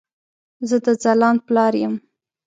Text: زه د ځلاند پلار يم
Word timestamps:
زه 0.69 0.77
د 0.85 0.87
ځلاند 1.03 1.39
پلار 1.47 1.73
يم 1.83 1.93